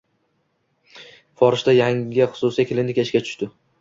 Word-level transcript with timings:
Forishda 1.41 1.75
yangi 1.77 2.27
xususiy 2.39 2.67
klinika 2.73 3.05
ishga 3.07 3.23
tushdi 3.29 3.51